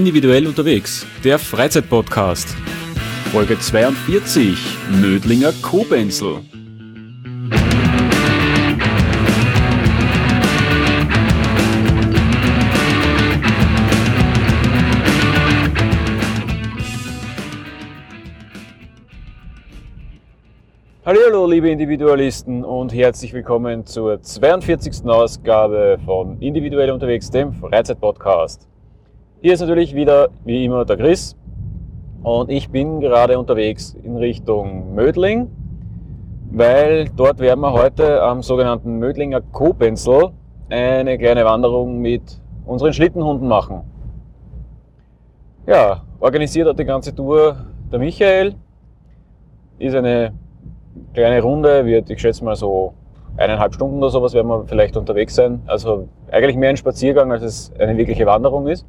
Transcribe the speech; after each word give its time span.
Individuell 0.00 0.46
unterwegs, 0.46 1.06
der 1.24 1.38
Freizeitpodcast. 1.38 2.56
Folge 3.32 3.58
42, 3.58 4.56
Mödlinger 4.98 5.52
Kobenzl. 5.60 6.40
Hallo, 21.04 21.46
liebe 21.46 21.68
Individualisten 21.68 22.64
und 22.64 22.94
herzlich 22.94 23.34
willkommen 23.34 23.84
zur 23.84 24.22
42. 24.22 25.04
Ausgabe 25.04 25.98
von 26.06 26.40
Individuell 26.40 26.90
unterwegs, 26.90 27.30
dem 27.30 27.52
Freizeitpodcast. 27.52 28.69
Hier 29.42 29.54
ist 29.54 29.60
natürlich 29.60 29.94
wieder, 29.94 30.28
wie 30.44 30.66
immer, 30.66 30.84
der 30.84 30.98
Chris 30.98 31.34
und 32.22 32.50
ich 32.50 32.68
bin 32.68 33.00
gerade 33.00 33.38
unterwegs 33.38 33.96
in 34.02 34.18
Richtung 34.18 34.94
Mödling, 34.94 35.50
weil 36.50 37.08
dort 37.16 37.38
werden 37.38 37.60
wir 37.60 37.72
heute 37.72 38.22
am 38.22 38.42
sogenannten 38.42 38.98
Mödlinger 38.98 39.40
Kobenzl 39.40 40.32
eine 40.68 41.16
kleine 41.16 41.46
Wanderung 41.46 42.02
mit 42.02 42.20
unseren 42.66 42.92
Schlittenhunden 42.92 43.48
machen. 43.48 43.80
Ja, 45.66 46.02
organisiert 46.20 46.68
hat 46.68 46.78
die 46.78 46.84
ganze 46.84 47.14
Tour 47.14 47.56
der 47.90 47.98
Michael. 47.98 48.56
Ist 49.78 49.94
eine 49.94 50.34
kleine 51.14 51.40
Runde, 51.40 51.86
wird, 51.86 52.10
ich 52.10 52.20
schätze 52.20 52.44
mal 52.44 52.56
so 52.56 52.92
eineinhalb 53.38 53.72
Stunden 53.72 53.96
oder 54.00 54.10
sowas 54.10 54.34
werden 54.34 54.48
wir 54.48 54.66
vielleicht 54.66 54.98
unterwegs 54.98 55.34
sein. 55.34 55.62
Also 55.64 56.08
eigentlich 56.30 56.56
mehr 56.56 56.68
ein 56.68 56.76
Spaziergang, 56.76 57.32
als 57.32 57.42
es 57.42 57.72
eine 57.78 57.96
wirkliche 57.96 58.26
Wanderung 58.26 58.66
ist. 58.68 58.84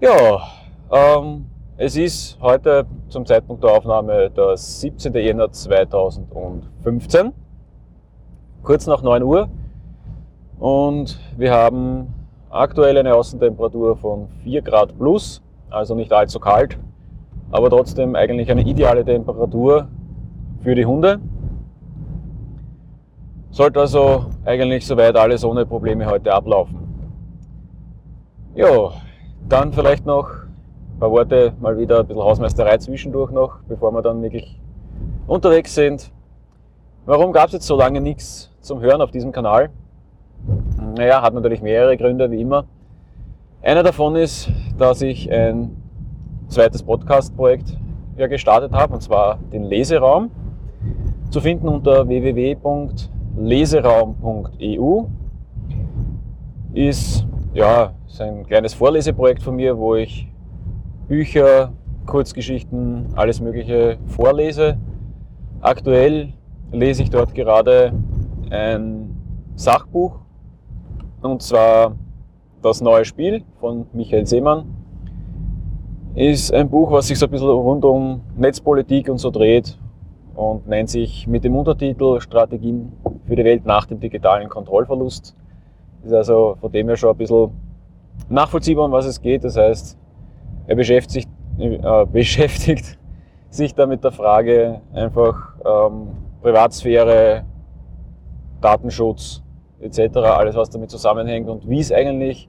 Ja, 0.00 0.40
ähm, 0.90 1.44
es 1.76 1.94
ist 1.94 2.38
heute 2.40 2.86
zum 3.10 3.26
Zeitpunkt 3.26 3.62
der 3.62 3.72
Aufnahme 3.72 4.30
der 4.30 4.56
17. 4.56 5.12
Jänner 5.12 5.52
2015, 5.52 7.34
kurz 8.62 8.86
nach 8.86 9.02
9 9.02 9.22
Uhr. 9.22 9.50
Und 10.58 11.20
wir 11.36 11.52
haben 11.52 12.14
aktuell 12.48 12.96
eine 12.96 13.14
Außentemperatur 13.14 13.94
von 13.94 14.28
4 14.42 14.62
Grad 14.62 14.96
plus, 14.96 15.42
also 15.68 15.94
nicht 15.94 16.14
allzu 16.14 16.40
kalt, 16.40 16.78
aber 17.50 17.68
trotzdem 17.68 18.16
eigentlich 18.16 18.50
eine 18.50 18.62
ideale 18.62 19.04
Temperatur 19.04 19.86
für 20.62 20.74
die 20.74 20.86
Hunde. 20.86 21.20
Sollte 23.50 23.80
also 23.80 24.30
eigentlich 24.46 24.86
soweit 24.86 25.14
alles 25.16 25.44
ohne 25.44 25.66
Probleme 25.66 26.06
heute 26.06 26.32
ablaufen. 26.32 26.78
Ja, 28.54 28.92
dann 29.50 29.72
vielleicht 29.72 30.06
noch 30.06 30.30
ein 30.30 31.00
paar 31.00 31.10
Worte, 31.10 31.52
mal 31.60 31.76
wieder 31.76 32.00
ein 32.00 32.06
bisschen 32.06 32.22
Hausmeisterei 32.22 32.78
zwischendurch 32.78 33.32
noch, 33.32 33.58
bevor 33.68 33.92
wir 33.92 34.02
dann 34.02 34.22
wirklich 34.22 34.60
unterwegs 35.26 35.74
sind. 35.74 36.12
Warum 37.04 37.32
gab 37.32 37.46
es 37.46 37.54
jetzt 37.54 37.66
so 37.66 37.76
lange 37.76 38.00
nichts 38.00 38.50
zum 38.60 38.80
Hören 38.80 39.00
auf 39.00 39.10
diesem 39.10 39.32
Kanal? 39.32 39.70
Naja, 40.96 41.22
hat 41.22 41.34
natürlich 41.34 41.62
mehrere 41.62 41.96
Gründe, 41.96 42.30
wie 42.30 42.40
immer. 42.40 42.64
Einer 43.62 43.82
davon 43.82 44.14
ist, 44.16 44.50
dass 44.78 45.02
ich 45.02 45.30
ein 45.30 45.76
zweites 46.48 46.82
Podcast-Projekt 46.82 47.76
ja 48.16 48.26
gestartet 48.26 48.72
habe, 48.72 48.94
und 48.94 49.00
zwar 49.00 49.38
den 49.52 49.64
Leseraum. 49.64 50.30
Zu 51.30 51.40
finden 51.40 51.68
unter 51.68 52.08
www.leseraum.eu 52.08 55.04
ist 56.72 57.26
ja, 57.52 57.92
ist 58.10 58.20
ein 58.20 58.44
kleines 58.44 58.74
Vorleseprojekt 58.74 59.42
von 59.42 59.54
mir, 59.54 59.78
wo 59.78 59.94
ich 59.94 60.28
Bücher, 61.06 61.72
Kurzgeschichten, 62.06 63.06
alles 63.14 63.40
Mögliche 63.40 63.98
vorlese. 64.06 64.78
Aktuell 65.60 66.32
lese 66.72 67.02
ich 67.02 67.10
dort 67.10 67.34
gerade 67.34 67.92
ein 68.50 69.16
Sachbuch 69.54 70.18
und 71.22 71.42
zwar 71.42 71.96
Das 72.62 72.82
neue 72.82 73.04
Spiel 73.06 73.42
von 73.58 73.86
Michael 73.92 74.26
Seemann. 74.26 74.66
Ist 76.14 76.52
ein 76.52 76.68
Buch, 76.68 76.90
was 76.90 77.06
sich 77.06 77.18
so 77.18 77.26
ein 77.26 77.30
bisschen 77.30 77.48
rund 77.48 77.84
um 77.84 78.20
Netzpolitik 78.36 79.08
und 79.08 79.18
so 79.18 79.30
dreht 79.30 79.78
und 80.34 80.66
nennt 80.68 80.90
sich 80.90 81.26
mit 81.26 81.44
dem 81.44 81.54
Untertitel 81.54 82.20
Strategien 82.20 82.92
für 83.24 83.36
die 83.36 83.44
Welt 83.44 83.64
nach 83.64 83.86
dem 83.86 84.00
digitalen 84.00 84.48
Kontrollverlust. 84.48 85.36
Ist 86.04 86.12
also 86.12 86.56
von 86.60 86.70
dem 86.70 86.88
her 86.88 86.96
schon 86.96 87.10
ein 87.10 87.16
bisschen 87.16 87.50
nachvollziehbar, 88.28 88.84
um 88.84 88.92
was 88.92 89.06
es 89.06 89.20
geht. 89.20 89.44
Das 89.44 89.56
heißt, 89.56 89.96
er 90.66 90.76
beschäftigt, 90.76 91.28
äh, 91.58 92.06
beschäftigt 92.12 92.98
sich 93.50 93.74
da 93.74 93.86
mit 93.86 94.04
der 94.04 94.12
Frage 94.12 94.80
einfach 94.92 95.54
ähm, 95.64 96.08
Privatsphäre, 96.42 97.44
Datenschutz 98.60 99.42
etc., 99.80 100.16
alles 100.16 100.54
was 100.54 100.70
damit 100.70 100.90
zusammenhängt 100.90 101.48
und 101.48 101.68
wie 101.68 101.80
es 101.80 101.90
eigentlich 101.92 102.48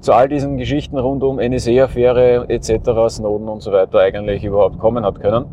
zu 0.00 0.12
all 0.12 0.28
diesen 0.28 0.58
Geschichten 0.58 0.98
rund 0.98 1.22
um 1.22 1.36
NSA-Affäre 1.36 2.48
etc., 2.48 2.90
Snowden 3.08 3.48
und 3.48 3.62
so 3.62 3.72
weiter 3.72 4.00
eigentlich 4.00 4.44
überhaupt 4.44 4.78
kommen 4.78 5.04
hat 5.04 5.20
können. 5.20 5.46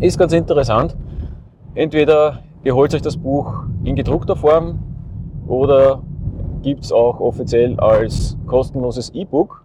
Ist 0.00 0.18
ganz 0.18 0.32
interessant. 0.32 0.96
Entweder 1.74 2.40
ihr 2.64 2.74
holt 2.74 2.94
euch 2.94 3.02
das 3.02 3.16
Buch 3.16 3.64
in 3.84 3.94
gedruckter 3.94 4.36
Form 4.36 4.80
oder 5.46 6.02
gibt 6.62 6.84
es 6.84 6.92
auch 6.92 7.20
offiziell 7.20 7.78
als 7.78 8.36
kostenloses 8.46 9.10
E-Book 9.10 9.64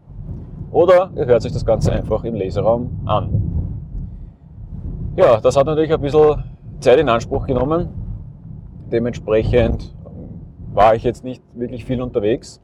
oder 0.72 1.09
ihr 1.16 1.25
hört 1.25 1.41
sich 1.41 1.53
das 1.53 1.66
Ganze 1.66 1.91
einfach 1.91 2.23
im 2.23 2.35
Leseraum 2.35 2.89
an. 3.06 3.29
Ja, 5.16 5.39
das 5.39 5.55
hat 5.55 5.66
natürlich 5.66 5.94
ein 5.94 6.01
bisschen 6.01 6.44
Zeit 6.79 7.00
in 7.00 7.07
Anspruch 7.07 7.47
genommen. 7.47 7.89
Dementsprechend 8.91 9.95
war 10.73 10.95
ich 10.95 11.03
jetzt 11.03 11.23
nicht 11.23 11.41
wirklich 11.53 11.85
viel 11.85 12.01
unterwegs. 12.01 12.61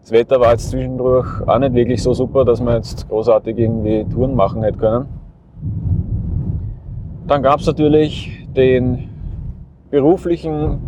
Das 0.00 0.10
Wetter 0.10 0.40
war 0.40 0.52
jetzt 0.52 0.70
zwischendurch 0.70 1.46
auch 1.46 1.58
nicht 1.58 1.74
wirklich 1.74 2.02
so 2.02 2.14
super, 2.14 2.44
dass 2.44 2.60
man 2.60 2.76
jetzt 2.76 3.08
großartig 3.08 3.56
irgendwie 3.56 4.04
Touren 4.04 4.34
machen 4.34 4.62
hätte 4.62 4.78
können. 4.78 5.06
Dann 7.26 7.42
gab 7.42 7.60
es 7.60 7.66
natürlich 7.66 8.48
den 8.56 9.10
beruflichen 9.90 10.87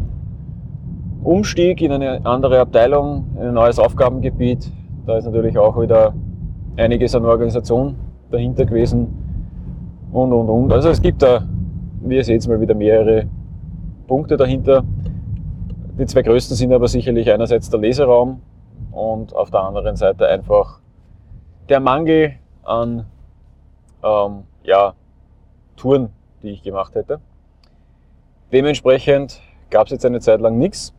Umstieg 1.23 1.83
in 1.83 1.93
eine 1.93 2.25
andere 2.25 2.61
Abteilung, 2.61 3.27
in 3.37 3.49
ein 3.49 3.55
neues 3.55 3.79
Aufgabengebiet. 3.79 4.73
Da 5.07 5.19
ist 5.19 5.27
natürlich 5.27 5.59
auch 5.59 5.81
wieder 5.81 6.15
einiges 6.77 7.15
an 7.15 7.25
Organisation 7.25 7.97
dahinter 8.31 8.65
gewesen 8.65 9.09
und, 10.13 10.33
und, 10.33 10.49
und. 10.49 10.73
Also 10.73 10.89
es 10.89 11.03
gibt 11.03 11.23
da, 11.23 11.43
wie 12.03 12.17
ihr 12.17 12.25
seht, 12.25 12.47
mal 12.49 12.61
wieder 12.61 12.75
mehrere 12.75 13.27
Punkte 14.07 14.37
dahinter. 14.37 14.83
Die 15.99 16.07
zwei 16.07 16.23
größten 16.23 16.57
sind 16.57 16.73
aber 16.73 16.89
sicherlich 16.89 17.31
einerseits 17.31 17.69
der 17.69 17.81
Leseraum 17.81 18.41
und 18.91 19.35
auf 19.35 19.51
der 19.51 19.61
anderen 19.61 19.97
Seite 19.97 20.27
einfach 20.27 20.81
der 21.69 21.81
Mangel 21.81 22.35
an 22.63 23.05
ähm, 24.03 24.45
ja, 24.65 24.95
Touren, 25.77 26.11
die 26.43 26.51
ich 26.51 26.63
gemacht 26.63 26.95
hätte. 26.95 27.21
Dementsprechend 28.53 29.41
gab 29.69 29.87
es 29.87 29.93
jetzt 29.93 30.07
eine 30.07 30.21
Zeit 30.21 30.41
lang 30.41 30.59
nichts. 30.59 30.95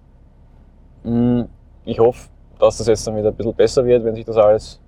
Mm, 1.03 1.43
ich 1.85 1.99
hoffe, 1.99 2.29
dass 2.59 2.77
das 2.77 2.87
jetzt 2.87 3.07
dann 3.07 3.15
wieder 3.17 3.29
ein 3.29 3.35
bisschen 3.35 3.55
besser 3.55 3.85
wird, 3.85 4.03
wenn 4.03 4.15
sich 4.15 4.25
das 4.25 4.37
alles 4.37 4.79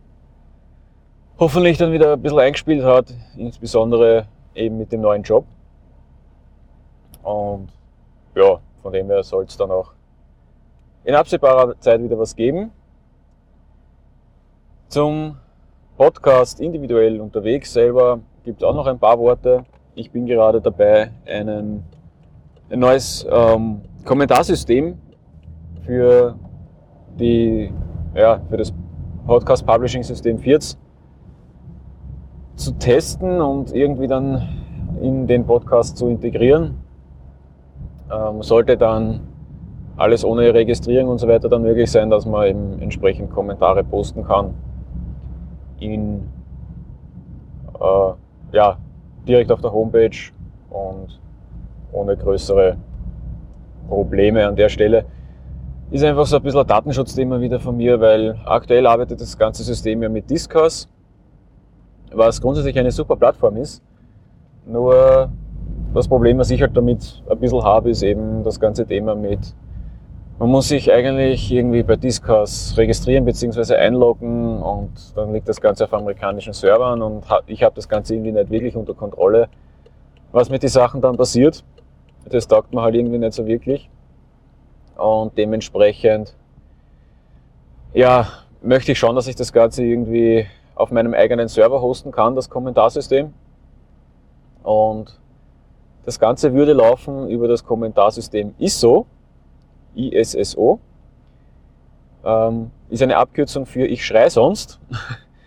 hoffentlich 1.40 1.78
dann 1.78 1.92
wieder 1.92 2.14
ein 2.14 2.22
bisschen 2.22 2.40
eingespielt 2.40 2.84
hat, 2.84 3.14
insbesondere 3.36 4.28
eben 4.56 4.78
mit 4.78 4.92
dem 4.92 5.02
neuen 5.02 5.24
Job. 5.24 5.46
Und 7.24 7.70
ja, 8.36 8.60
von 8.82 8.94
dem 8.94 9.08
her 9.08 9.24
soll 9.24 9.46
es 9.46 9.58
dann 9.58 9.72
auch 9.72 9.92
in 11.04 11.16
absehbarer 11.16 11.80
Zeit 11.80 12.02
wieder 12.02 12.18
was 12.18 12.36
geben. 12.36 12.72
Zum 14.88 15.38
Podcast 15.98 16.60
individuell 16.60 17.20
unterwegs 17.20 17.74
selber 17.74 18.20
gibt 18.44 18.62
es 18.62 18.68
auch 18.68 18.76
noch 18.76 18.88
ein 18.88 19.00
paar 19.00 19.18
Worte. 19.20 19.66
Ich 19.96 20.12
bin 20.12 20.26
gerade 20.26 20.62
dabei, 20.62 21.12
einen, 21.26 21.84
ein 22.70 22.80
neues 22.80 23.26
ähm, 23.30 23.82
Kommentarsystem 24.06 24.98
für, 25.86 26.36
die, 27.20 27.72
ja, 28.16 28.40
für 28.50 28.58
das 28.58 28.74
Podcast 29.26 29.66
Publishing 29.66 30.04
System 30.04 30.38
40 30.38 30.78
zu 32.56 32.72
testen 32.74 33.42
und 33.42 33.74
irgendwie 33.74 34.08
dann 34.08 34.48
in 35.02 35.28
den 35.28 35.46
Podcast 35.46 35.98
zu 35.98 36.08
integrieren. 36.08 36.76
Ähm, 38.12 38.42
sollte 38.42 38.78
dann 38.78 39.22
alles 39.98 40.26
ohne 40.26 40.54
Registrierung 40.54 41.10
und 41.10 41.20
so 41.20 41.28
weiter 41.28 41.50
dann 41.50 41.62
möglich 41.62 41.90
sein, 41.92 42.10
dass 42.10 42.26
man 42.26 42.48
eben 42.48 42.82
entsprechend 42.82 43.32
Kommentare 43.32 43.84
posten 43.84 44.24
kann. 44.24 44.54
In, 45.80 46.28
äh, 47.80 48.56
ja, 48.56 48.78
direkt 49.28 49.52
auf 49.52 49.62
der 49.62 49.72
Homepage 49.72 50.32
und 50.70 51.20
ohne 51.92 52.18
größere 52.18 52.78
Probleme 53.88 54.48
an 54.48 54.56
der 54.56 54.70
Stelle. 54.70 55.06
Ist 55.94 56.04
einfach 56.04 56.26
so 56.26 56.38
ein 56.38 56.42
bisschen 56.42 56.62
ein 56.62 56.66
Datenschutzthema 56.68 57.40
wieder 57.40 57.60
von 57.60 57.78
mir, 57.78 58.02
weil 58.02 58.36
aktuell 58.46 58.88
arbeitet 58.88 59.22
das 59.22 59.38
ganze 59.38 59.64
System 59.64 60.02
ja 60.02 60.10
mit 60.10 60.28
Discourse, 60.28 60.88
was 62.12 62.42
grundsätzlich 62.42 62.78
eine 62.80 62.90
super 62.90 63.16
Plattform 63.16 63.58
ist. 63.58 63.84
Nur 64.66 65.30
das 65.94 66.08
Problem, 66.08 66.40
was 66.40 66.50
ich 66.50 66.60
halt 66.62 66.76
damit 66.76 67.22
ein 67.30 67.38
bisschen 67.38 67.62
habe, 67.64 67.92
ist 67.92 68.02
eben 68.02 68.44
das 68.44 68.60
ganze 68.60 68.88
Thema 68.88 69.14
mit, 69.14 69.54
man 70.40 70.50
muss 70.50 70.70
sich 70.70 70.92
eigentlich 70.92 71.52
irgendwie 71.52 71.84
bei 71.84 71.96
Discourse 71.96 72.76
registrieren 72.76 73.24
bzw. 73.24 73.76
einloggen 73.76 74.64
und 74.64 75.16
dann 75.16 75.32
liegt 75.32 75.48
das 75.48 75.62
Ganze 75.62 75.84
auf 75.84 75.94
amerikanischen 75.94 76.54
Servern 76.54 77.04
und 77.04 77.24
ich 77.46 77.62
habe 77.62 77.76
das 77.76 77.88
Ganze 77.88 78.16
irgendwie 78.16 78.32
nicht 78.32 78.50
wirklich 78.50 78.76
unter 78.76 78.96
Kontrolle. 78.96 79.48
Was 80.32 80.50
mit 80.50 80.64
den 80.64 80.70
Sachen 80.70 81.02
dann 81.02 81.18
passiert, 81.18 81.64
das 82.28 82.48
taugt 82.48 82.74
man 82.74 82.84
halt 82.84 82.96
irgendwie 82.96 83.20
nicht 83.20 83.34
so 83.34 83.46
wirklich. 83.46 83.92
Und 84.98 85.38
dementsprechend, 85.38 86.34
ja, 87.94 88.28
möchte 88.62 88.94
ich 88.94 89.00
schon, 89.00 89.16
dass 89.16 89.28
ich 89.28 89.36
das 89.36 89.52
Ganze 89.52 89.84
irgendwie 89.84 90.46
auf 90.76 90.92
meinem 90.92 91.14
eigenen 91.14 91.48
Server 91.48 91.82
hosten 91.82 92.12
kann, 92.12 92.36
das 92.36 92.50
Kommentarsystem. 92.50 93.34
Und 94.64 95.20
das 96.06 96.20
Ganze 96.20 96.54
würde 96.54 96.74
laufen 96.74 97.30
über 97.30 97.48
das 97.48 97.64
Kommentarsystem 97.64 98.56
ISO, 98.58 99.06
ISSO. 99.96 100.80
Ähm, 102.26 102.72
ist 102.90 103.04
eine 103.04 103.18
Abkürzung 103.18 103.66
für 103.66 103.86
Ich 103.86 104.06
schrei 104.06 104.30
sonst. 104.30 104.80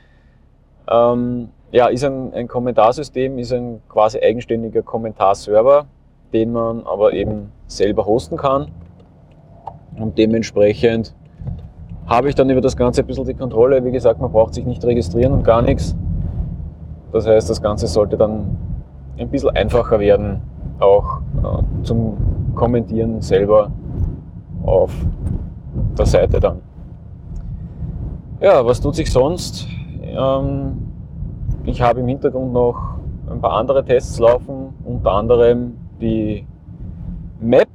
ähm, 0.91 1.49
ja, 1.73 1.89
ist 1.89 2.05
ein, 2.05 2.33
ein 2.35 2.49
Kommentarsystem, 2.49 3.39
ist 3.39 3.53
ein 3.53 3.83
quasi 3.89 4.21
eigenständiger 4.21 4.83
Kommentarserver, 4.83 5.87
den 6.33 6.53
man 6.53 6.87
aber 6.87 7.13
eben 7.13 7.53
selber 7.67 8.07
hosten 8.07 8.37
kann. 8.37 8.71
Und 9.99 10.19
dementsprechend 10.19 11.15
habe 12.07 12.29
ich 12.29 12.35
dann 12.35 12.49
über 12.51 12.61
das 12.61 12.77
Ganze 12.77 13.03
ein 13.03 13.07
bisschen 13.07 13.27
die 13.27 13.35
Kontrolle. 13.35 13.85
Wie 13.85 13.91
gesagt, 13.91 14.21
man 14.21 14.31
braucht 14.31 14.55
sich 14.55 14.65
nicht 14.65 14.85
registrieren 14.85 15.33
und 15.33 15.45
gar 15.45 15.63
nichts. 15.63 15.97
Das 17.13 17.27
heißt, 17.27 17.49
das 17.51 17.61
Ganze 17.61 17.87
sollte 17.87 18.17
dann 18.17 18.57
ein 19.19 19.29
bisschen 19.29 19.51
einfacher 19.51 19.99
werden, 19.99 20.41
auch 20.79 21.21
äh, 21.43 21.85
zum 21.85 22.17
Kommentieren 22.55 23.21
selber 23.23 23.71
auf 24.65 24.93
der 25.99 26.07
Seite 26.07 26.41
dann. 26.41 26.61
Ja, 28.41 28.65
was 28.65 28.81
tut 28.81 28.95
sich 28.95 29.11
sonst? 29.11 29.67
Ähm, 30.03 30.77
ich 31.65 31.81
habe 31.81 32.01
im 32.01 32.09
Hintergrund 32.09 32.53
noch 32.53 32.99
ein 33.31 33.41
paar 33.41 33.53
andere 33.53 33.85
Tests 33.85 34.19
laufen, 34.19 34.75
unter 34.85 35.13
anderem 35.13 35.73
die 36.01 36.47
Map 37.41 37.69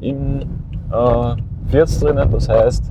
in 0.00 0.44
äh, 0.92 1.36
Firz 1.68 2.00
drinnen. 2.00 2.30
Das 2.30 2.48
heißt, 2.48 2.84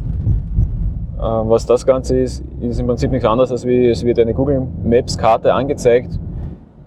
äh, 1.18 1.22
was 1.22 1.66
das 1.66 1.86
Ganze 1.86 2.20
ist, 2.20 2.44
ist 2.62 2.80
im 2.80 2.88
Prinzip 2.88 3.12
nichts 3.12 3.28
anderes, 3.28 3.52
als 3.52 3.66
wie 3.66 3.90
es 3.90 4.04
wird 4.04 4.20
eine 4.20 4.34
Google 4.34 4.66
Maps 4.84 5.18
Karte 5.18 5.54
angezeigt 5.54 6.20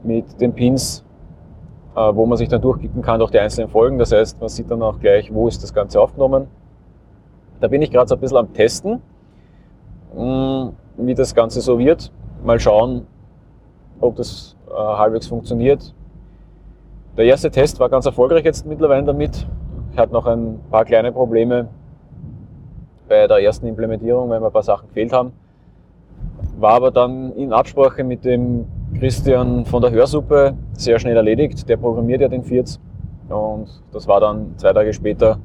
mit 0.02 0.40
den 0.40 0.52
Pins, 0.52 1.04
äh, 1.94 2.00
wo 2.14 2.26
man 2.26 2.38
sich 2.38 2.48
dann 2.48 2.60
durchklicken 2.60 3.02
kann 3.02 3.18
durch 3.18 3.30
die 3.30 3.38
einzelnen 3.38 3.68
Folgen. 3.68 3.98
Das 3.98 4.12
heißt, 4.12 4.40
man 4.40 4.48
sieht 4.48 4.70
dann 4.70 4.82
auch 4.82 4.98
gleich, 5.00 5.32
wo 5.32 5.48
ist 5.48 5.62
das 5.62 5.72
Ganze 5.72 6.00
aufgenommen. 6.00 6.46
Da 7.60 7.68
bin 7.68 7.82
ich 7.82 7.90
gerade 7.90 8.08
so 8.08 8.14
ein 8.14 8.20
bisschen 8.20 8.38
am 8.38 8.52
Testen, 8.52 9.00
mm, 10.16 10.68
wie 10.96 11.14
das 11.14 11.34
Ganze 11.34 11.60
so 11.60 11.78
wird. 11.78 12.10
Mal 12.42 12.58
schauen, 12.58 13.06
ob 14.00 14.16
das 14.16 14.56
äh, 14.68 14.74
halbwegs 14.74 15.28
funktioniert. 15.28 15.94
Der 17.16 17.26
erste 17.26 17.50
Test 17.50 17.78
war 17.78 17.88
ganz 17.90 18.06
erfolgreich 18.06 18.44
jetzt 18.44 18.66
mittlerweile 18.66 19.04
damit. 19.04 19.46
Ich 19.92 19.98
hatte 19.98 20.14
noch 20.14 20.24
ein 20.24 20.58
paar 20.70 20.86
kleine 20.86 21.12
Probleme 21.12 21.68
bei 23.10 23.26
der 23.26 23.42
ersten 23.42 23.66
Implementierung, 23.66 24.30
weil 24.30 24.40
mir 24.40 24.46
ein 24.46 24.52
paar 24.52 24.62
Sachen 24.62 24.88
gefehlt 24.88 25.12
haben. 25.12 25.32
War 26.58 26.72
aber 26.74 26.90
dann 26.90 27.32
in 27.32 27.52
Absprache 27.52 28.02
mit 28.02 28.24
dem 28.24 28.64
Christian 28.98 29.66
von 29.66 29.82
der 29.82 29.90
Hörsuppe 29.90 30.54
sehr 30.72 30.98
schnell 30.98 31.16
erledigt. 31.16 31.68
Der 31.68 31.76
programmiert 31.76 32.22
ja 32.22 32.28
den 32.28 32.42
Vierz 32.42 32.80
und 33.28 33.68
das 33.92 34.08
war 34.08 34.18
dann 34.18 34.54
zwei 34.56 34.72
Tage 34.72 34.94
später 34.94 35.38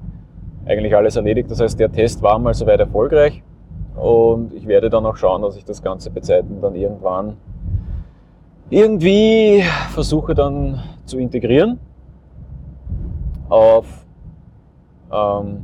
eigentlich 0.65 0.95
alles 0.95 1.17
erledigt. 1.17 1.51
Das 1.51 1.59
heißt, 1.59 1.77
der 1.77 1.91
Test 1.91 2.21
war 2.21 2.39
mal 2.39 2.53
soweit 2.53 2.79
erfolgreich 2.79 3.43
und 3.97 4.53
ich 4.53 4.65
werde 4.65 4.89
dann 4.89 5.05
auch 5.05 5.17
schauen, 5.17 5.41
dass 5.41 5.57
ich 5.57 5.65
das 5.65 5.83
Ganze 5.83 6.09
bei 6.09 6.21
Zeiten 6.21 6.61
dann 6.61 6.73
irgendwann 6.73 7.35
irgendwie 8.69 9.61
versuche 9.89 10.33
dann 10.35 10.81
zu 11.03 11.17
integrieren 11.17 11.79
auf 13.49 14.06
ähm, 15.11 15.59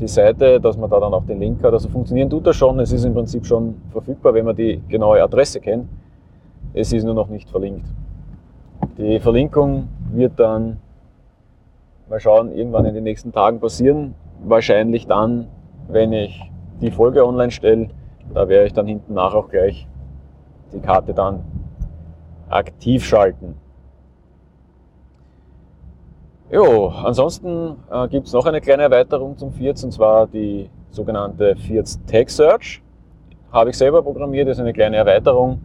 die 0.00 0.08
Seite, 0.08 0.60
dass 0.60 0.76
man 0.76 0.90
da 0.90 1.00
dann 1.00 1.14
auch 1.14 1.24
den 1.24 1.40
Link 1.40 1.62
hat. 1.62 1.72
Also 1.72 1.88
funktionieren 1.88 2.28
tut 2.28 2.46
das 2.46 2.56
schon. 2.56 2.80
Es 2.80 2.92
ist 2.92 3.04
im 3.04 3.14
Prinzip 3.14 3.46
schon 3.46 3.76
verfügbar, 3.90 4.34
wenn 4.34 4.44
man 4.44 4.56
die 4.56 4.82
genaue 4.88 5.22
Adresse 5.22 5.60
kennt. 5.60 5.88
Es 6.72 6.92
ist 6.92 7.04
nur 7.04 7.14
noch 7.14 7.28
nicht 7.28 7.48
verlinkt. 7.48 7.86
Die 8.98 9.20
Verlinkung 9.20 9.88
wird 10.12 10.38
dann, 10.38 10.78
mal 12.08 12.20
schauen, 12.20 12.52
irgendwann 12.52 12.84
in 12.86 12.94
den 12.94 13.04
nächsten 13.04 13.32
Tagen 13.32 13.60
passieren. 13.60 14.14
Wahrscheinlich 14.44 15.06
dann, 15.06 15.46
wenn 15.88 16.12
ich 16.12 16.50
die 16.80 16.90
Folge 16.90 17.24
online 17.26 17.50
stelle. 17.50 17.88
Da 18.32 18.48
werde 18.48 18.66
ich 18.66 18.72
dann 18.72 18.86
hinten 18.86 19.14
nach 19.14 19.34
auch 19.34 19.48
gleich 19.48 19.86
die 20.72 20.80
Karte 20.80 21.14
dann 21.14 21.44
aktiv 22.48 23.04
schalten. 23.04 23.54
Jo, 26.50 26.88
ansonsten 26.88 27.76
äh, 27.90 28.06
gibt 28.08 28.26
es 28.26 28.32
noch 28.34 28.44
eine 28.44 28.60
kleine 28.60 28.82
Erweiterung 28.82 29.36
zum 29.38 29.50
Vierz 29.50 29.82
und 29.82 29.92
zwar 29.92 30.26
die 30.26 30.68
sogenannte 30.90 31.56
Vierz 31.56 31.98
Tag 32.06 32.28
Search. 32.28 32.82
Habe 33.50 33.70
ich 33.70 33.78
selber 33.78 34.02
programmiert, 34.02 34.48
ist 34.48 34.60
eine 34.60 34.74
kleine 34.74 34.98
Erweiterung 34.98 35.62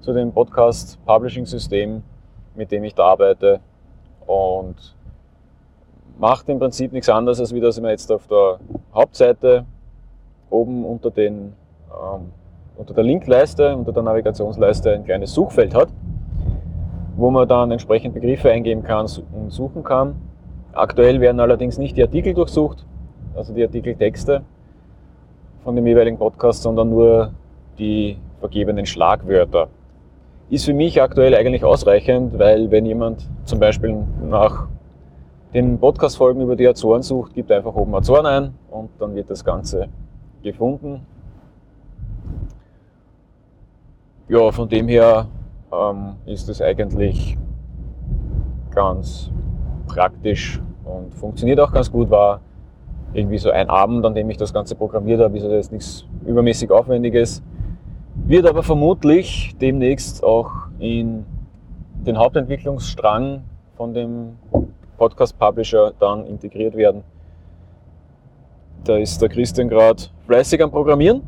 zu 0.00 0.14
dem 0.14 0.32
Podcast 0.32 0.98
Publishing 1.04 1.44
System, 1.44 2.02
mit 2.54 2.72
dem 2.72 2.82
ich 2.84 2.94
da 2.94 3.04
arbeite 3.04 3.60
und 4.26 4.96
macht 6.18 6.48
im 6.48 6.58
Prinzip 6.58 6.92
nichts 6.92 7.10
anderes, 7.10 7.38
als 7.38 7.54
wie 7.54 7.60
das 7.60 7.78
man 7.78 7.90
jetzt 7.90 8.10
auf 8.10 8.26
der 8.26 8.58
Hauptseite 8.94 9.66
oben 10.48 10.86
unter, 10.86 11.10
den, 11.10 11.52
ähm, 11.90 12.32
unter 12.78 12.94
der 12.94 13.04
Linkleiste, 13.04 13.76
unter 13.76 13.92
der 13.92 14.02
Navigationsleiste 14.02 14.92
ein 14.92 15.04
kleines 15.04 15.34
Suchfeld 15.34 15.74
hat, 15.74 15.88
wo 17.22 17.30
man 17.30 17.46
dann 17.46 17.70
entsprechend 17.70 18.14
Begriffe 18.14 18.50
eingeben 18.50 18.82
kann 18.82 19.06
und 19.32 19.50
suchen 19.50 19.84
kann. 19.84 20.16
Aktuell 20.72 21.20
werden 21.20 21.38
allerdings 21.38 21.78
nicht 21.78 21.96
die 21.96 22.02
Artikel 22.02 22.34
durchsucht, 22.34 22.84
also 23.36 23.54
die 23.54 23.62
Artikeltexte 23.62 24.42
von 25.62 25.76
dem 25.76 25.86
jeweiligen 25.86 26.18
Podcast, 26.18 26.62
sondern 26.62 26.90
nur 26.90 27.30
die 27.78 28.18
vergebenen 28.40 28.86
Schlagwörter 28.86 29.68
ist 30.50 30.64
für 30.64 30.74
mich 30.74 31.00
aktuell 31.00 31.36
eigentlich 31.36 31.62
ausreichend, 31.62 32.36
weil 32.40 32.72
wenn 32.72 32.86
jemand 32.86 33.28
zum 33.44 33.60
Beispiel 33.60 34.04
nach 34.28 34.66
den 35.54 35.78
Podcast-Folgen 35.78 36.40
über 36.40 36.56
die 36.56 36.66
Azoren 36.66 37.02
sucht, 37.02 37.34
gibt 37.34 37.52
einfach 37.52 37.76
oben 37.76 37.94
Azoren 37.94 38.26
ein 38.26 38.54
und 38.68 38.90
dann 38.98 39.14
wird 39.14 39.30
das 39.30 39.44
Ganze 39.44 39.86
gefunden. 40.42 41.06
Ja, 44.28 44.50
von 44.50 44.68
dem 44.68 44.88
her 44.88 45.28
ähm, 45.72 46.16
ist 46.26 46.48
es 46.48 46.60
eigentlich 46.60 47.36
ganz 48.70 49.30
praktisch 49.86 50.60
und 50.84 51.14
funktioniert 51.14 51.60
auch 51.60 51.72
ganz 51.72 51.90
gut. 51.90 52.10
War 52.10 52.40
irgendwie 53.12 53.38
so 53.38 53.50
ein 53.50 53.68
Abend, 53.68 54.04
an 54.04 54.14
dem 54.14 54.30
ich 54.30 54.36
das 54.36 54.52
Ganze 54.52 54.74
programmiert 54.74 55.20
habe, 55.20 55.36
ist 55.36 55.44
also 55.44 55.56
jetzt 55.56 55.72
nichts 55.72 56.04
übermäßig 56.26 56.70
Aufwendiges. 56.70 57.42
Wird 58.14 58.46
aber 58.46 58.62
vermutlich 58.62 59.54
demnächst 59.60 60.22
auch 60.22 60.50
in 60.78 61.24
den 62.06 62.18
Hauptentwicklungsstrang 62.18 63.42
von 63.76 63.94
dem 63.94 64.36
Podcast 64.98 65.38
Publisher 65.38 65.92
dann 65.98 66.26
integriert 66.26 66.76
werden. 66.76 67.02
Da 68.84 68.96
ist 68.96 69.20
der 69.22 69.28
Christian 69.28 69.68
gerade 69.68 70.02
fleißig 70.26 70.62
am 70.62 70.70
Programmieren. 70.70 71.22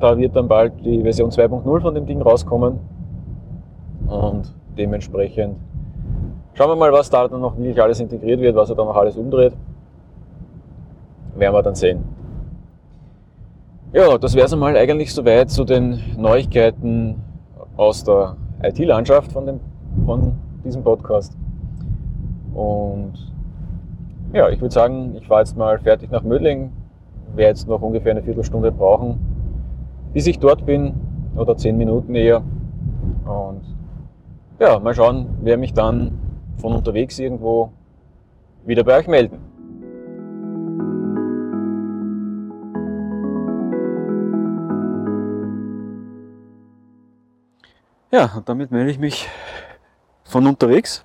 Da 0.00 0.16
wird 0.16 0.34
dann 0.34 0.48
bald 0.48 0.72
die 0.84 1.02
Version 1.02 1.30
2.0 1.30 1.80
von 1.80 1.94
dem 1.94 2.06
Ding 2.06 2.20
rauskommen. 2.20 2.80
Und 4.14 4.54
dementsprechend 4.78 5.56
schauen 6.54 6.70
wir 6.70 6.76
mal, 6.76 6.92
was 6.92 7.10
da 7.10 7.26
dann 7.26 7.40
noch 7.40 7.56
wirklich 7.56 7.80
alles 7.82 7.98
integriert 7.98 8.40
wird, 8.40 8.54
was 8.54 8.70
er 8.70 8.76
dann 8.76 8.86
noch 8.86 8.96
alles 8.96 9.16
umdreht. 9.16 9.54
Werden 11.34 11.54
wir 11.54 11.62
dann 11.62 11.74
sehen. 11.74 12.04
Ja, 13.92 14.16
das 14.16 14.34
wäre 14.34 14.46
es 14.46 14.52
einmal 14.52 14.76
eigentlich 14.76 15.12
soweit 15.12 15.50
zu 15.50 15.64
den 15.64 15.98
Neuigkeiten 16.16 17.16
aus 17.76 18.04
der 18.04 18.36
IT-Landschaft 18.62 19.32
von, 19.32 19.60
von 20.06 20.32
diesem 20.64 20.84
Podcast. 20.84 21.36
Und 22.54 23.14
ja, 24.32 24.48
ich 24.48 24.60
würde 24.60 24.74
sagen, 24.74 25.16
ich 25.16 25.26
fahre 25.26 25.40
jetzt 25.40 25.56
mal 25.56 25.78
fertig 25.80 26.10
nach 26.12 26.22
Mödling. 26.22 26.70
Werde 27.34 27.48
jetzt 27.48 27.66
noch 27.66 27.82
ungefähr 27.82 28.12
eine 28.12 28.22
Viertelstunde 28.22 28.70
brauchen, 28.70 29.18
bis 30.12 30.28
ich 30.28 30.38
dort 30.38 30.64
bin, 30.66 30.94
oder 31.34 31.56
zehn 31.56 31.76
Minuten 31.76 32.14
eher. 32.14 32.42
Und 33.24 33.73
ja, 34.58 34.78
mal 34.78 34.94
schauen, 34.94 35.38
wer 35.42 35.56
mich 35.56 35.72
dann 35.72 36.18
von 36.58 36.74
unterwegs 36.74 37.18
irgendwo 37.18 37.72
wieder 38.64 38.84
bei 38.84 38.98
euch 38.98 39.08
melden. 39.08 39.38
Ja, 48.10 48.32
und 48.36 48.48
damit 48.48 48.70
melde 48.70 48.92
ich 48.92 48.98
mich 48.98 49.28
von 50.22 50.46
unterwegs. 50.46 51.04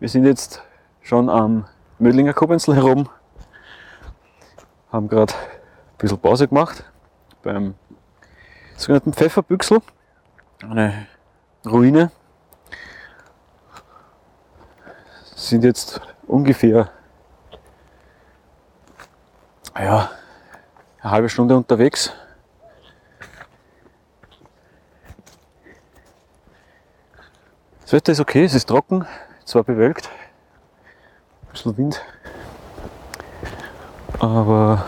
Wir 0.00 0.08
sind 0.08 0.24
jetzt 0.24 0.62
schon 1.02 1.28
am 1.28 1.66
Mödlinger 1.98 2.32
Kobenzl 2.32 2.74
herum, 2.74 3.10
haben 4.90 5.08
gerade 5.08 5.34
ein 5.34 5.98
bisschen 5.98 6.18
Pause 6.18 6.48
gemacht 6.48 6.84
beim 7.42 7.74
sogenannten 8.76 9.12
Pfefferbüchsel, 9.12 9.82
eine 10.66 11.06
Ruine 11.66 12.10
Sind 15.44 15.62
jetzt 15.62 16.00
ungefähr 16.26 16.90
ja, 19.78 20.10
eine 21.02 21.10
halbe 21.10 21.28
Stunde 21.28 21.54
unterwegs. 21.54 22.14
Das 27.82 27.92
Wetter 27.92 28.12
ist 28.12 28.20
okay, 28.20 28.44
es 28.44 28.54
ist 28.54 28.70
trocken, 28.70 29.06
zwar 29.44 29.64
bewölkt, 29.64 30.08
ein 31.42 31.48
bisschen 31.52 31.76
Wind, 31.76 32.02
aber 34.20 34.86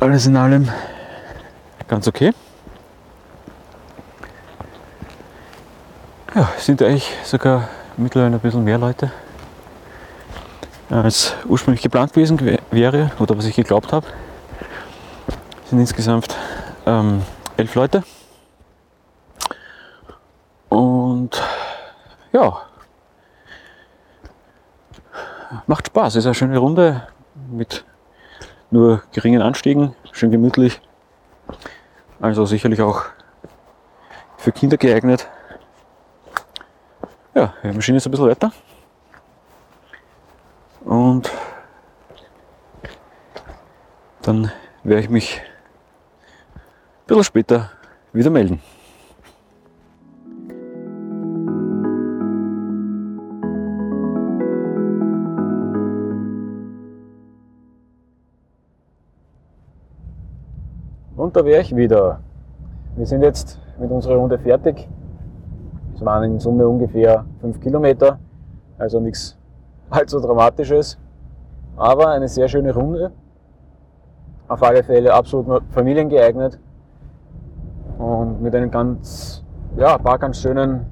alles 0.00 0.24
in 0.24 0.38
allem 0.38 0.66
ganz 1.88 2.08
okay. 2.08 2.32
Ja, 6.34 6.50
sind 6.56 6.80
eigentlich 6.80 7.14
sogar 7.22 7.68
mittlerweile 8.00 8.34
ein 8.34 8.40
bisschen 8.40 8.64
mehr 8.64 8.78
Leute 8.78 9.12
als 10.90 11.34
ursprünglich 11.46 11.82
geplant 11.82 12.12
gewesen 12.12 12.58
wäre 12.70 13.10
oder 13.20 13.38
was 13.38 13.44
ich 13.44 13.54
geglaubt 13.54 13.92
habe. 13.92 14.06
Es 15.64 15.70
sind 15.70 15.78
insgesamt 15.78 16.34
ähm, 16.86 17.22
elf 17.56 17.74
Leute. 17.74 18.02
Und 20.68 21.40
ja, 22.32 22.62
macht 25.66 25.86
Spaß. 25.86 26.16
Ist 26.16 26.26
eine 26.26 26.34
schöne 26.34 26.58
Runde 26.58 27.06
mit 27.50 27.84
nur 28.70 29.02
geringen 29.12 29.42
Anstiegen, 29.42 29.94
schön 30.12 30.30
gemütlich. 30.30 30.80
Also 32.20 32.46
sicherlich 32.46 32.82
auch 32.82 33.04
für 34.36 34.52
Kinder 34.52 34.76
geeignet. 34.76 35.28
Ja, 37.32 37.54
die 37.62 37.68
Maschine 37.72 37.98
ist 37.98 38.06
ein 38.06 38.10
bisschen 38.10 38.26
weiter. 38.28 38.52
Und 40.84 41.30
dann 44.22 44.50
werde 44.82 45.02
ich 45.02 45.10
mich 45.10 45.40
ein 46.50 46.60
bisschen 47.06 47.24
später 47.24 47.70
wieder 48.12 48.30
melden. 48.30 48.60
Und 61.16 61.36
da 61.36 61.44
wäre 61.44 61.60
ich 61.60 61.76
wieder. 61.76 62.20
Wir 62.96 63.06
sind 63.06 63.22
jetzt 63.22 63.60
mit 63.78 63.88
unserer 63.90 64.16
Runde 64.16 64.36
fertig. 64.36 64.88
Es 66.00 66.06
waren 66.06 66.24
in 66.24 66.40
Summe 66.40 66.66
ungefähr 66.66 67.26
5 67.42 67.60
Kilometer, 67.60 68.18
also 68.78 69.00
nichts 69.00 69.36
allzu 69.90 70.18
Dramatisches. 70.18 70.98
Aber 71.76 72.08
eine 72.08 72.26
sehr 72.26 72.48
schöne 72.48 72.72
Runde. 72.72 73.12
Auf 74.48 74.62
alle 74.62 74.82
Fälle 74.82 75.12
absolut 75.12 75.62
familiengeeignet. 75.72 76.58
Und 77.98 78.40
mit 78.40 78.54
einem 78.54 78.70
ganz, 78.70 79.44
ja, 79.76 79.96
ein 79.96 80.02
paar 80.02 80.18
ganz 80.18 80.38
schönen 80.38 80.86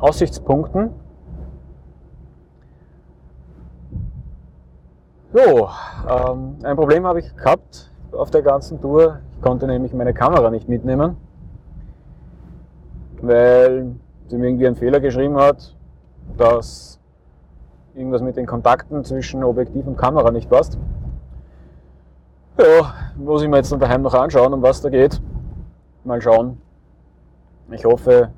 Aussichtspunkten. 0.00 0.90
Jo, 5.32 5.70
ähm, 6.10 6.56
ein 6.62 6.76
Problem 6.76 7.06
habe 7.06 7.20
ich 7.20 7.34
gehabt 7.34 7.90
auf 8.12 8.30
der 8.30 8.42
ganzen 8.42 8.82
Tour. 8.82 9.20
Ich 9.32 9.40
konnte 9.40 9.66
nämlich 9.66 9.94
meine 9.94 10.12
Kamera 10.12 10.50
nicht 10.50 10.68
mitnehmen, 10.68 11.16
weil 13.22 13.96
mir 14.32 14.48
irgendwie 14.48 14.66
einen 14.66 14.76
Fehler 14.76 15.00
geschrieben 15.00 15.36
hat, 15.36 15.74
dass 16.36 16.98
irgendwas 17.94 18.22
mit 18.22 18.36
den 18.36 18.46
Kontakten 18.46 19.04
zwischen 19.04 19.42
Objektiv 19.44 19.86
und 19.86 19.96
Kamera 19.96 20.30
nicht 20.30 20.50
passt. 20.50 20.78
Ja, 22.58 22.94
muss 23.16 23.42
ich 23.42 23.48
mir 23.48 23.56
jetzt 23.56 23.72
daheim 23.72 24.02
noch 24.02 24.14
anschauen, 24.14 24.52
um 24.52 24.62
was 24.62 24.80
da 24.80 24.88
geht. 24.88 25.20
Mal 26.04 26.20
schauen. 26.20 26.60
Ich 27.70 27.84
hoffe, 27.84 28.30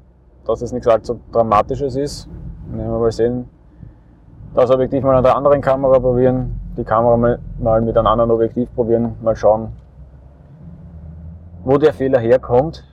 dass 0.46 0.62
es 0.62 0.72
nichts 0.72 0.88
allzu 0.88 1.20
Dramatisches 1.32 1.96
ist. 1.96 2.28
Wenn 2.70 2.90
wir 2.90 2.98
mal 2.98 3.12
sehen, 3.12 3.48
das 4.54 4.70
Objektiv 4.70 5.04
mal 5.04 5.16
an 5.16 5.22
der 5.22 5.36
anderen 5.36 5.60
Kamera 5.60 5.98
probieren, 5.98 6.58
die 6.76 6.84
Kamera 6.84 7.16
mal 7.16 7.80
mit 7.80 7.96
einem 7.96 8.06
anderen 8.06 8.30
Objektiv 8.30 8.74
probieren, 8.74 9.16
mal 9.22 9.36
schauen, 9.36 9.68
wo 11.64 11.76
der 11.76 11.92
Fehler 11.92 12.18
herkommt. 12.18 12.84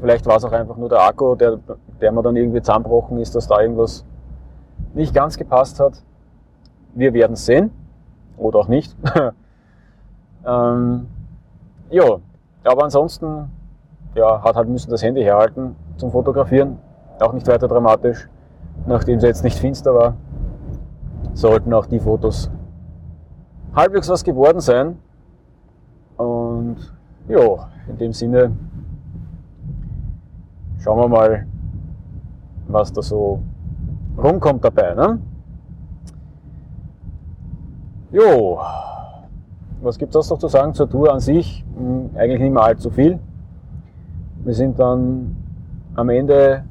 Vielleicht 0.00 0.26
war 0.26 0.36
es 0.36 0.44
auch 0.44 0.52
einfach 0.52 0.76
nur 0.76 0.88
der 0.88 1.02
Akku, 1.02 1.34
der, 1.34 1.58
der 2.00 2.12
mir 2.12 2.22
dann 2.22 2.36
irgendwie 2.36 2.60
zusammenbrochen 2.60 3.18
ist, 3.18 3.34
dass 3.34 3.46
da 3.46 3.60
irgendwas 3.60 4.04
nicht 4.94 5.14
ganz 5.14 5.36
gepasst 5.36 5.80
hat. 5.80 6.02
Wir 6.94 7.14
werden 7.14 7.36
sehen. 7.36 7.70
Oder 8.36 8.60
auch 8.60 8.68
nicht. 8.68 8.96
ähm, 10.46 11.06
ja, 11.90 12.18
aber 12.64 12.84
ansonsten 12.84 13.50
ja, 14.14 14.42
hat 14.42 14.56
halt 14.56 14.68
müssen 14.68 14.90
das 14.90 15.02
Handy 15.02 15.22
herhalten 15.22 15.76
zum 15.96 16.10
Fotografieren. 16.10 16.78
Auch 17.20 17.32
nicht 17.32 17.46
weiter 17.46 17.68
dramatisch. 17.68 18.28
Nachdem 18.86 19.18
es 19.18 19.24
jetzt 19.24 19.44
nicht 19.44 19.58
finster 19.58 19.94
war, 19.94 20.16
sollten 21.34 21.72
auch 21.72 21.86
die 21.86 22.00
Fotos 22.00 22.50
halbwegs 23.74 24.08
was 24.08 24.24
geworden 24.24 24.60
sein. 24.60 24.98
Und 26.16 26.76
ja, 27.28 27.68
in 27.88 27.98
dem 27.98 28.12
Sinne 28.12 28.52
schauen 30.82 30.98
wir 30.98 31.08
mal, 31.08 31.46
was 32.68 32.92
da 32.92 33.02
so 33.02 33.40
rumkommt 34.16 34.64
dabei. 34.64 34.94
Ne? 34.94 35.18
Jo, 38.10 38.60
was 39.80 39.98
gibt 39.98 40.14
es 40.14 40.30
noch 40.30 40.38
zu 40.38 40.48
sagen 40.48 40.74
zur 40.74 40.88
Tour 40.88 41.12
an 41.12 41.20
sich? 41.20 41.64
Hm, 41.76 42.10
eigentlich 42.14 42.40
nicht 42.40 42.52
mehr 42.52 42.62
allzu 42.62 42.90
viel. 42.90 43.18
Wir 44.44 44.54
sind 44.54 44.78
dann 44.78 45.36
am 45.94 46.08
Ende 46.08 46.64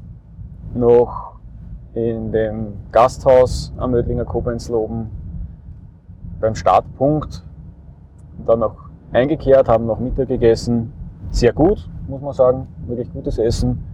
noch 0.74 1.40
in 1.94 2.32
dem 2.32 2.74
Gasthaus 2.92 3.74
am 3.78 3.92
Mödlinger 3.92 4.26
Kobenzl 4.26 4.74
oben 4.74 5.10
beim 6.40 6.56
Startpunkt 6.56 7.44
dann 8.46 8.60
noch 8.60 8.76
eingekehrt, 9.12 9.68
haben 9.68 9.86
noch 9.86 10.00
Mittag 10.00 10.28
gegessen. 10.28 10.94
Sehr 11.32 11.54
gut, 11.54 11.90
muss 12.08 12.22
man 12.22 12.34
sagen, 12.34 12.68
wirklich 12.88 13.12
gutes 13.14 13.38
Essen. 13.38 13.91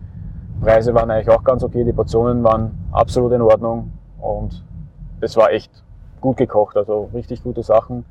Preise 0.61 0.93
waren 0.93 1.11
eigentlich 1.11 1.29
auch 1.29 1.43
ganz 1.43 1.63
okay, 1.63 1.83
die 1.83 1.93
Portionen 1.93 2.43
waren 2.43 2.77
absolut 2.91 3.31
in 3.31 3.41
Ordnung 3.41 3.91
und 4.19 4.63
es 5.21 5.35
war 5.37 5.51
echt 5.51 5.71
gut 6.21 6.37
gekocht, 6.37 6.77
also 6.77 7.09
richtig 7.13 7.43
gute 7.43 7.63
Sachen. 7.63 8.05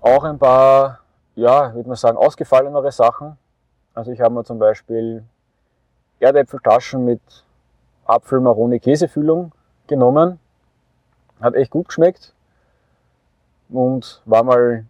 Auch 0.00 0.24
ein 0.24 0.38
paar, 0.38 1.00
ja, 1.34 1.74
würde 1.74 1.88
man 1.88 1.96
sagen, 1.96 2.16
ausgefallenere 2.16 2.92
Sachen. 2.92 3.36
Also 3.94 4.12
ich 4.12 4.20
habe 4.20 4.34
mir 4.34 4.44
zum 4.44 4.58
Beispiel 4.58 5.24
Erdäpfeltaschen 6.20 7.04
mit 7.04 7.20
Apfel-Maroni-Käsefüllung 8.06 9.52
genommen. 9.86 10.38
Hat 11.40 11.54
echt 11.54 11.70
gut 11.70 11.88
geschmeckt 11.88 12.32
und 13.68 14.22
war 14.24 14.42
mal 14.42 14.84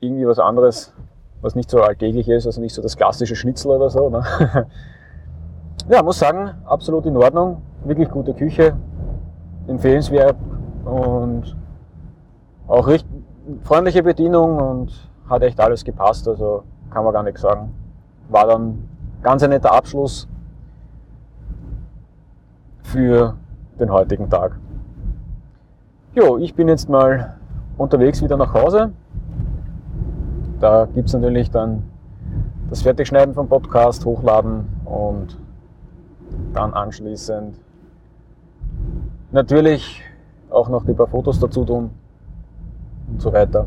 irgendwie 0.00 0.26
was 0.26 0.38
anderes, 0.38 0.92
was 1.40 1.54
nicht 1.54 1.70
so 1.70 1.82
alltäglich 1.82 2.28
ist, 2.28 2.46
also 2.46 2.60
nicht 2.60 2.74
so 2.74 2.82
das 2.82 2.96
klassische 2.96 3.36
Schnitzel 3.36 3.70
oder 3.70 3.90
so. 3.90 4.10
Ne? 4.10 4.24
ja, 5.88 6.02
muss 6.02 6.18
sagen, 6.18 6.50
absolut 6.64 7.06
in 7.06 7.16
Ordnung, 7.16 7.62
wirklich 7.84 8.08
gute 8.08 8.34
Küche, 8.34 8.76
empfehlenswert 9.66 10.36
und 10.84 11.56
auch 12.66 12.86
recht 12.86 13.06
freundliche 13.62 14.02
Bedienung 14.02 14.58
und 14.58 15.10
hat 15.28 15.42
echt 15.42 15.60
alles 15.60 15.84
gepasst, 15.84 16.26
also 16.28 16.64
kann 16.90 17.04
man 17.04 17.12
gar 17.12 17.22
nichts 17.22 17.42
sagen. 17.42 17.72
War 18.28 18.46
dann 18.46 18.88
ganz 19.22 19.42
ein 19.42 19.50
netter 19.50 19.72
Abschluss 19.72 20.28
für 22.82 23.34
den 23.78 23.90
heutigen 23.90 24.30
Tag. 24.30 24.58
Jo, 26.14 26.38
ich 26.38 26.54
bin 26.54 26.68
jetzt 26.68 26.88
mal 26.88 27.34
unterwegs 27.76 28.22
wieder 28.22 28.36
nach 28.36 28.54
Hause. 28.54 28.92
Da 30.60 30.86
gibt 30.86 31.08
es 31.08 31.14
natürlich 31.14 31.50
dann 31.50 31.82
das 32.70 32.82
Fertigschneiden 32.82 33.34
vom 33.34 33.48
Podcast, 33.48 34.04
hochladen 34.04 34.66
und 34.84 35.36
dann 36.52 36.72
anschließend 36.74 37.56
natürlich 39.32 40.02
auch 40.50 40.68
noch 40.68 40.84
die 40.84 40.94
paar 40.94 41.08
Fotos 41.08 41.40
dazu 41.40 41.64
tun 41.64 41.90
und 43.08 43.20
so 43.20 43.32
weiter. 43.32 43.66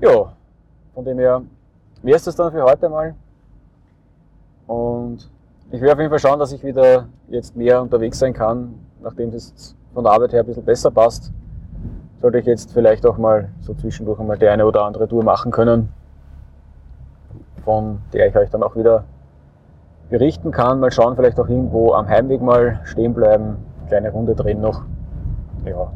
Ja, 0.00 0.32
von 0.94 1.04
dem 1.04 1.18
her 1.18 1.42
wäre 2.02 2.16
es 2.16 2.24
das 2.24 2.36
dann 2.36 2.52
für 2.52 2.62
heute 2.62 2.88
mal. 2.88 3.14
Und 4.66 5.30
ich 5.70 5.80
werde 5.80 5.94
auf 5.94 5.98
jeden 5.98 6.10
Fall 6.10 6.18
schauen, 6.18 6.38
dass 6.38 6.52
ich 6.52 6.64
wieder 6.64 7.06
jetzt 7.28 7.56
mehr 7.56 7.82
unterwegs 7.82 8.18
sein 8.18 8.32
kann, 8.32 8.74
nachdem 9.02 9.30
es 9.30 9.76
von 9.92 10.04
der 10.04 10.12
Arbeit 10.12 10.32
her 10.32 10.40
ein 10.40 10.46
bisschen 10.46 10.64
besser 10.64 10.90
passt. 10.90 11.32
Sollte 12.20 12.38
ich 12.38 12.46
jetzt 12.46 12.72
vielleicht 12.72 13.06
auch 13.06 13.18
mal 13.18 13.50
so 13.60 13.74
zwischendurch 13.74 14.18
einmal 14.18 14.38
die 14.38 14.48
eine 14.48 14.66
oder 14.66 14.84
andere 14.84 15.06
Tour 15.06 15.22
machen 15.22 15.52
können, 15.52 15.90
von 17.64 18.00
der 18.12 18.28
ich 18.28 18.36
euch 18.36 18.50
dann 18.50 18.62
auch 18.62 18.74
wieder 18.76 19.04
berichten 20.10 20.50
kann. 20.50 20.80
Mal 20.80 20.90
schauen, 20.90 21.16
vielleicht 21.16 21.38
auch 21.40 21.48
irgendwo 21.48 21.92
am 21.92 22.08
Heimweg 22.08 22.40
mal 22.40 22.80
stehen 22.84 23.14
bleiben, 23.14 23.56
kleine 23.88 24.10
Runde 24.10 24.34
drehen 24.34 24.60
noch. 24.60 24.82
Ja, 25.64 25.90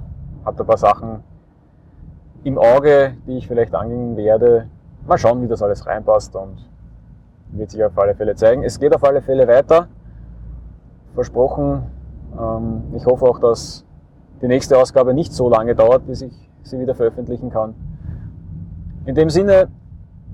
habt 0.45 0.61
ein 0.61 0.66
paar 0.66 0.76
Sachen 0.76 1.23
im 2.45 2.59
Auge, 2.59 3.14
die 3.26 3.38
ich 3.38 3.47
vielleicht 3.47 3.75
angehen 3.75 4.16
werde. 4.16 4.66
Mal 5.07 5.19
schauen, 5.19 5.42
wie 5.42 5.49
das 5.49 5.62
alles 5.62 5.87
reinpasst 5.87 6.35
und 6.37 6.57
wird 7.52 7.71
sich 7.71 7.85
auf 7.85 7.97
alle 7.99 8.14
Fälle 8.14 8.35
zeigen. 8.35 8.62
Es 8.64 8.78
geht 8.78 8.95
auf 8.95 9.04
alle 9.04 9.23
Fälle 9.23 9.47
weiter. 9.47 9.88
Versprochen. 11.14 11.83
Ähm, 12.38 12.83
ich 12.95 13.04
hoffe 13.07 13.25
auch, 13.26 13.38
dass 13.38 13.85
die 14.40 14.49
nächste 14.49 14.78
Ausgabe 14.78 15.14
nicht 15.14 15.33
so 15.33 15.49
lange 15.49 15.75
dauert, 15.75 16.07
bis 16.07 16.23
ich 16.23 16.50
sie 16.62 16.78
wieder 16.81 16.95
veröffentlichen 16.95 17.50
kann. 17.50 17.75
In 19.04 19.14
dem 19.14 19.31
Sinne 19.31 19.69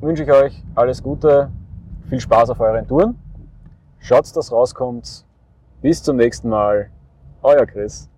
wünsche 0.00 0.22
ich 0.22 0.32
euch 0.32 0.64
alles 0.74 1.02
Gute, 1.02 1.50
viel 2.08 2.20
Spaß 2.20 2.50
auf 2.50 2.60
euren 2.60 2.86
Touren. 2.86 3.16
Schaut, 4.00 4.36
dass 4.36 4.52
rauskommt. 4.52 5.24
Bis 5.82 6.02
zum 6.02 6.16
nächsten 6.16 6.48
Mal. 6.48 6.90
Euer 7.42 7.66
Chris. 7.66 8.08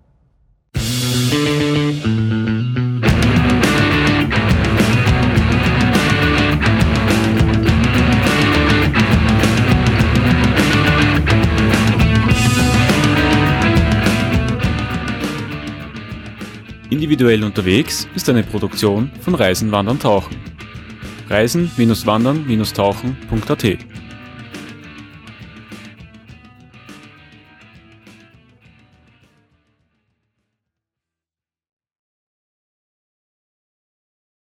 Individuell 16.91 17.45
unterwegs 17.45 18.09
ist 18.17 18.29
eine 18.29 18.43
Produktion 18.43 19.13
von 19.21 19.37
Reisen, 19.37 19.71
Wandern, 19.71 20.01
Tauchen. 20.01 20.37
Reisen-Wandern-Tauchen.at 21.29 23.65